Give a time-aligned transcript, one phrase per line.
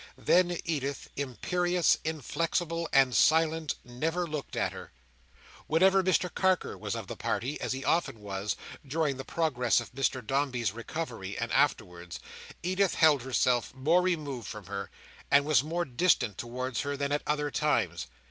[0.17, 4.91] Then Edith, imperious, inflexible, and silent, never looked at her.
[5.67, 9.91] Whenever Mr Carker was of the party, as he often was, during the progress of
[9.93, 12.19] Mr Dombey's recovery, and afterwards,
[12.63, 14.89] Edith held herself more removed from her,
[15.29, 18.07] and was more distant towards her, than at other times.